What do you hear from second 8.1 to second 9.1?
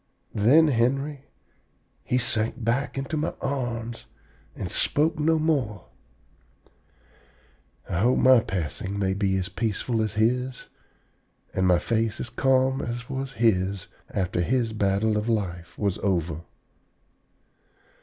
my passing